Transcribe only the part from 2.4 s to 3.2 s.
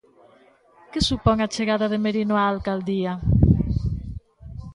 á Alcaldía?